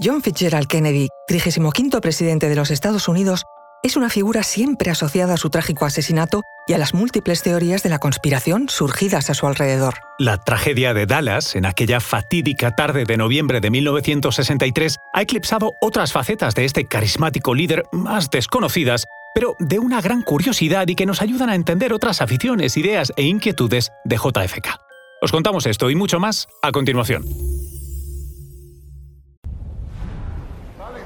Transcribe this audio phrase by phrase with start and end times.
[0.00, 3.42] John Fitzgerald Kennedy, 35 presidente de los Estados Unidos,
[3.82, 7.88] es una figura siempre asociada a su trágico asesinato y a las múltiples teorías de
[7.88, 9.94] la conspiración surgidas a su alrededor.
[10.18, 16.12] La tragedia de Dallas, en aquella fatídica tarde de noviembre de 1963, ha eclipsado otras
[16.12, 21.22] facetas de este carismático líder más desconocidas, pero de una gran curiosidad y que nos
[21.22, 24.78] ayudan a entender otras aficiones, ideas e inquietudes de JFK.
[25.20, 27.24] Os contamos esto y mucho más a continuación.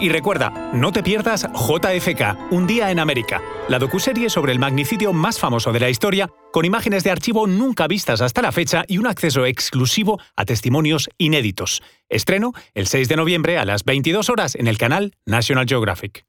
[0.00, 5.12] Y recuerda, no te pierdas JFK, Un día en América, la docuserie sobre el magnicidio
[5.12, 8.98] más famoso de la historia, con imágenes de archivo nunca vistas hasta la fecha y
[8.98, 11.82] un acceso exclusivo a testimonios inéditos.
[12.08, 16.24] Estreno el 6 de noviembre a las 22 horas en el canal National Geographic.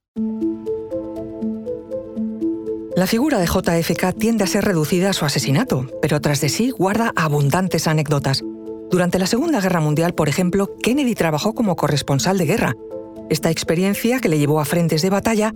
[2.96, 6.72] La figura de JFK tiende a ser reducida a su asesinato, pero tras de sí
[6.72, 8.42] guarda abundantes anécdotas.
[8.90, 12.76] Durante la Segunda Guerra Mundial, por ejemplo, Kennedy trabajó como corresponsal de guerra
[13.30, 15.54] esta experiencia, que le llevó a frentes de batalla,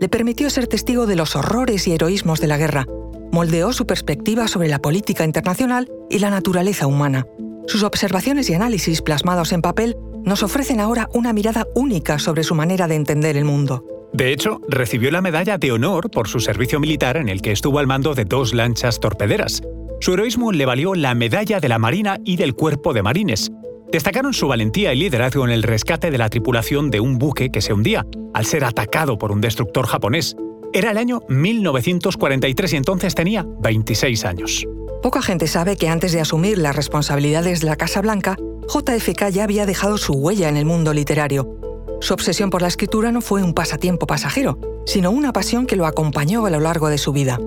[0.00, 2.86] le permitió ser testigo de los horrores y heroísmos de la guerra,
[3.32, 7.26] moldeó su perspectiva sobre la política internacional y la naturaleza humana.
[7.66, 12.54] Sus observaciones y análisis plasmados en papel nos ofrecen ahora una mirada única sobre su
[12.54, 13.84] manera de entender el mundo.
[14.12, 17.78] De hecho, recibió la medalla de honor por su servicio militar en el que estuvo
[17.78, 19.62] al mando de dos lanchas torpederas.
[20.00, 23.50] Su heroísmo le valió la medalla de la Marina y del Cuerpo de Marines,
[23.90, 27.60] Destacaron su valentía y liderazgo en el rescate de la tripulación de un buque que
[27.60, 30.36] se hundía, al ser atacado por un destructor japonés.
[30.72, 34.66] Era el año 1943 y entonces tenía 26 años.
[35.02, 38.36] Poca gente sabe que antes de asumir las responsabilidades de la Casa Blanca,
[38.68, 41.48] JFK ya había dejado su huella en el mundo literario.
[42.00, 45.86] Su obsesión por la escritura no fue un pasatiempo pasajero, sino una pasión que lo
[45.86, 47.38] acompañó a lo largo de su vida.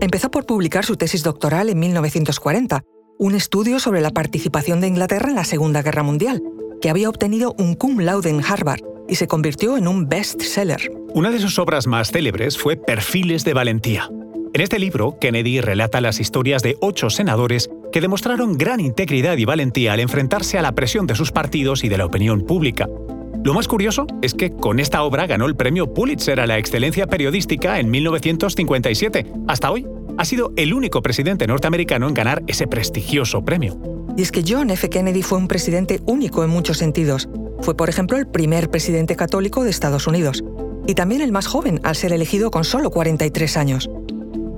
[0.00, 2.84] Empezó por publicar su tesis doctoral en 1940,
[3.18, 6.42] un estudio sobre la participación de Inglaterra en la Segunda Guerra Mundial,
[6.80, 10.90] que había obtenido un cum laude en Harvard y se convirtió en un bestseller.
[11.14, 14.08] Una de sus obras más célebres fue Perfiles de Valentía.
[14.54, 19.44] En este libro, Kennedy relata las historias de ocho senadores que demostraron gran integridad y
[19.44, 22.88] valentía al enfrentarse a la presión de sus partidos y de la opinión pública.
[23.44, 27.08] Lo más curioso es que con esta obra ganó el premio Pulitzer a la excelencia
[27.08, 29.26] periodística en 1957.
[29.48, 29.84] Hasta hoy,
[30.22, 33.76] ha sido el único presidente norteamericano en ganar ese prestigioso premio.
[34.16, 34.88] Y es que John F.
[34.88, 37.28] Kennedy fue un presidente único en muchos sentidos.
[37.60, 40.44] Fue, por ejemplo, el primer presidente católico de Estados Unidos.
[40.86, 43.90] Y también el más joven, al ser elegido con solo 43 años.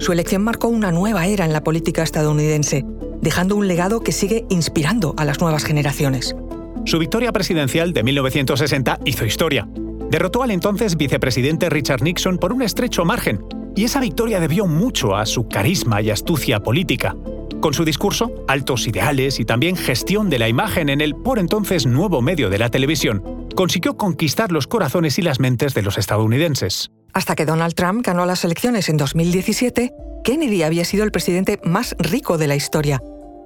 [0.00, 2.84] Su elección marcó una nueva era en la política estadounidense,
[3.22, 6.36] dejando un legado que sigue inspirando a las nuevas generaciones.
[6.84, 9.66] Su victoria presidencial de 1960 hizo historia.
[10.10, 13.40] Derrotó al entonces vicepresidente Richard Nixon por un estrecho margen
[13.74, 17.16] y esa victoria debió mucho a su carisma y astucia política.
[17.60, 21.86] Con su discurso, altos ideales y también gestión de la imagen en el por entonces
[21.86, 26.90] nuevo medio de la televisión, consiguió conquistar los corazones y las mentes de los estadounidenses.
[27.12, 29.92] Hasta que Donald Trump ganó las elecciones en 2017,
[30.24, 33.00] Kennedy había sido el presidente más rico de la historia.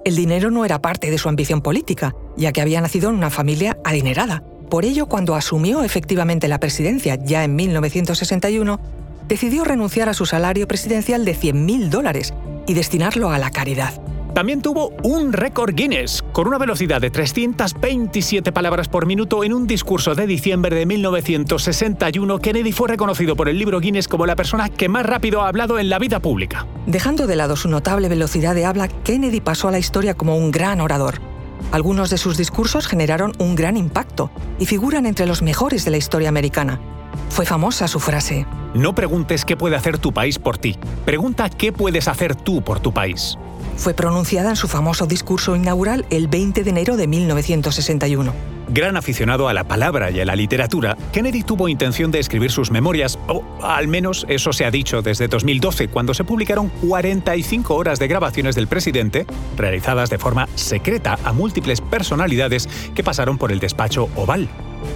[0.05, 3.29] El dinero no era parte de su ambición política, ya que había nacido en una
[3.29, 4.43] familia adinerada.
[4.69, 8.79] Por ello, cuando asumió efectivamente la presidencia ya en 1961,
[9.29, 12.33] decidió renunciar a su salario presidencial de 100.000 dólares
[12.67, 14.01] y destinarlo a la caridad.
[14.33, 19.67] También tuvo un récord Guinness, con una velocidad de 327 palabras por minuto en un
[19.67, 22.39] discurso de diciembre de 1961.
[22.39, 25.79] Kennedy fue reconocido por el libro Guinness como la persona que más rápido ha hablado
[25.79, 26.67] en la vida pública.
[26.85, 30.51] Dejando de lado su notable velocidad de habla, Kennedy pasó a la historia como un
[30.51, 31.28] gran orador.
[31.71, 35.97] Algunos de sus discursos generaron un gran impacto y figuran entre los mejores de la
[35.97, 36.79] historia americana.
[37.29, 38.45] Fue famosa su frase.
[38.73, 42.79] No preguntes qué puede hacer tu país por ti, pregunta qué puedes hacer tú por
[42.79, 43.37] tu país.
[43.77, 48.58] Fue pronunciada en su famoso discurso inaugural el 20 de enero de 1961.
[48.71, 52.69] Gran aficionado a la palabra y a la literatura, Kennedy tuvo intención de escribir sus
[52.69, 57.97] memorias, o al menos eso se ha dicho desde 2012, cuando se publicaron 45 horas
[57.97, 59.25] de grabaciones del presidente,
[59.57, 64.47] realizadas de forma secreta a múltiples personalidades que pasaron por el despacho oval.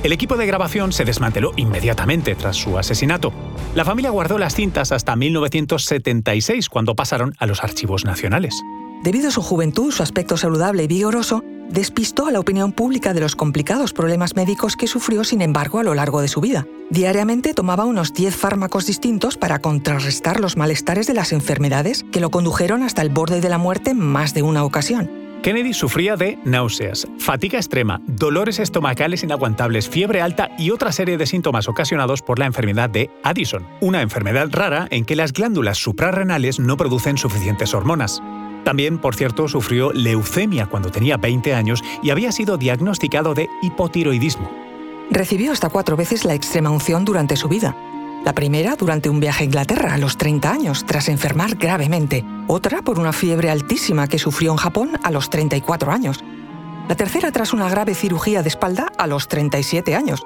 [0.04, 3.34] El equipo de grabación se desmanteló inmediatamente tras su asesinato.
[3.74, 8.64] La familia guardó las cintas hasta 1976, cuando pasaron a los archivos nacionales.
[9.04, 11.43] Debido a su juventud, su aspecto saludable y vigoroso,
[11.74, 15.84] despistó a la opinión pública de los complicados problemas médicos que sufrió, sin embargo, a
[15.84, 16.68] lo largo de su vida.
[16.92, 22.30] Diariamente tomaba unos 10 fármacos distintos para contrarrestar los malestares de las enfermedades que lo
[22.30, 25.10] condujeron hasta el borde de la muerte en más de una ocasión.
[25.42, 31.26] Kennedy sufría de náuseas, fatiga extrema, dolores estomacales inaguantables, fiebre alta y otra serie de
[31.26, 36.60] síntomas ocasionados por la enfermedad de Addison, una enfermedad rara en que las glándulas suprarrenales
[36.60, 38.22] no producen suficientes hormonas.
[38.64, 44.50] También, por cierto, sufrió leucemia cuando tenía 20 años y había sido diagnosticado de hipotiroidismo.
[45.12, 47.76] Recibió hasta cuatro veces la extrema unción durante su vida.
[48.24, 52.24] La primera durante un viaje a Inglaterra a los 30 años, tras enfermar gravemente.
[52.48, 56.24] Otra por una fiebre altísima que sufrió en Japón a los 34 años.
[56.88, 60.26] La tercera tras una grave cirugía de espalda a los 37 años.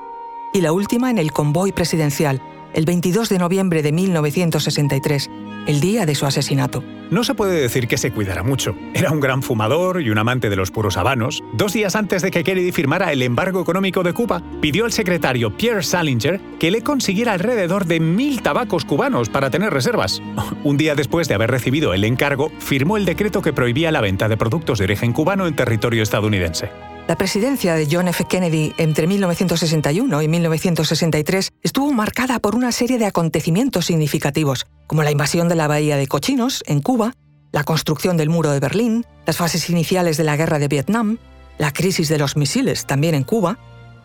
[0.54, 2.42] Y la última en el convoy presidencial,
[2.74, 5.30] el 22 de noviembre de 1963,
[5.68, 6.84] el día de su asesinato.
[7.10, 8.76] No se puede decir que se cuidara mucho.
[8.94, 11.42] Era un gran fumador y un amante de los puros habanos.
[11.54, 15.56] Dos días antes de que Kennedy firmara el embargo económico de Cuba, pidió al secretario
[15.56, 20.22] Pierre Salinger que le consiguiera alrededor de mil tabacos cubanos para tener reservas.
[20.64, 24.28] Un día después de haber recibido el encargo, firmó el decreto que prohibía la venta
[24.28, 26.70] de productos de origen cubano en territorio estadounidense.
[27.08, 28.26] La presidencia de John F.
[28.26, 35.12] Kennedy entre 1961 y 1963 estuvo marcada por una serie de acontecimientos significativos, como la
[35.12, 37.14] invasión de la Bahía de Cochinos, en Cuba,
[37.54, 41.18] la construcción del muro de Berlín, las fases iniciales de la guerra de Vietnam,
[41.58, 43.58] la crisis de los misiles, también en Cuba,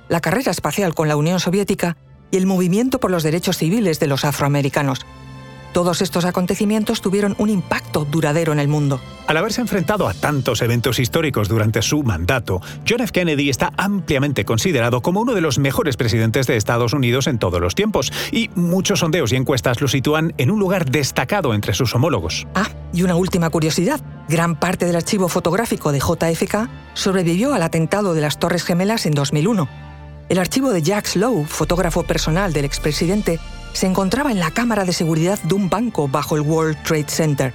[0.08, 1.96] la carrera espacial con la Unión Soviética
[2.31, 5.05] y el movimiento por los derechos civiles de los afroamericanos,
[5.72, 9.00] todos estos acontecimientos tuvieron un impacto duradero en el mundo.
[9.26, 13.12] Al haberse enfrentado a tantos eventos históricos durante su mandato, John F.
[13.12, 17.60] Kennedy está ampliamente considerado como uno de los mejores presidentes de Estados Unidos en todos
[17.60, 21.94] los tiempos, y muchos sondeos y encuestas lo sitúan en un lugar destacado entre sus
[21.94, 22.46] homólogos.
[22.54, 24.00] Ah, y una última curiosidad.
[24.28, 29.12] Gran parte del archivo fotográfico de JFK sobrevivió al atentado de las Torres Gemelas en
[29.12, 29.69] 2001.
[30.28, 33.38] El archivo de Jack Slow, fotógrafo personal del expresidente,
[33.72, 37.52] se encontraba en la cámara de seguridad de un banco bajo el World Trade Center.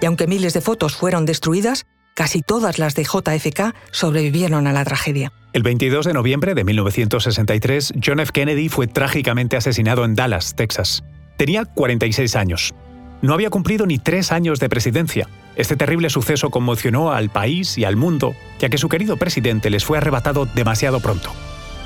[0.00, 4.84] Y aunque miles de fotos fueron destruidas, casi todas las de JFK sobrevivieron a la
[4.84, 5.32] tragedia.
[5.52, 8.32] El 22 de noviembre de 1963, John F.
[8.32, 11.02] Kennedy fue trágicamente asesinado en Dallas, Texas.
[11.36, 12.74] Tenía 46 años.
[13.22, 15.28] No había cumplido ni tres años de presidencia.
[15.56, 19.84] Este terrible suceso conmocionó al país y al mundo, ya que su querido presidente les
[19.84, 21.32] fue arrebatado demasiado pronto.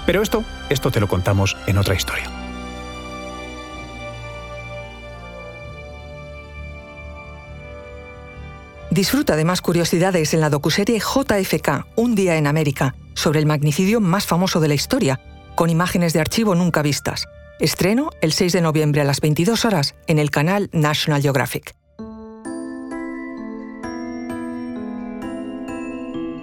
[0.05, 2.42] Pero esto, esto te lo contamos en otra historia.
[8.93, 14.03] Disfruta de más curiosidades en la docuserie JFK, Un día en América, sobre el magnicidio
[14.03, 15.19] más famoso de la historia,
[15.55, 17.27] con imágenes de archivo nunca vistas.
[17.59, 21.75] Estreno el 6 de noviembre a las 22 horas en el canal National Geographic.